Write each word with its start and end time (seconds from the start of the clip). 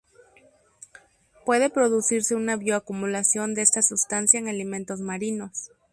Puede 1.45 1.69
producirse 1.69 2.33
una 2.33 2.55
bioacumulación 2.57 3.53
de 3.53 3.61
esta 3.61 3.83
sustancia 3.83 4.39
en 4.39 4.47
alimentos 4.47 4.99
marinos. 4.99 5.69